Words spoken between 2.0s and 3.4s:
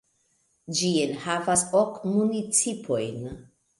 municipojn.